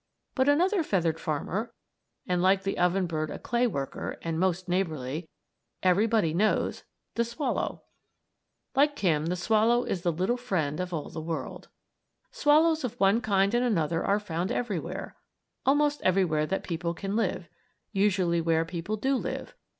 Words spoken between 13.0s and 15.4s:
kind and another are found everywhere